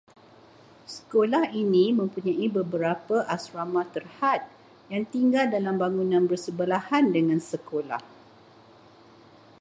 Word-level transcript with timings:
Sekolah 0.95 1.45
ini 1.63 1.85
mempunyai 1.99 2.47
beberapa 2.57 3.17
asrama 3.35 3.81
terhad, 3.93 4.41
yang 4.93 5.03
tinggal 5.13 5.45
dalam 5.55 5.75
bangunan 5.83 6.23
bersebelahan 6.31 7.05
dengan 7.15 7.37
sekolah 7.51 8.01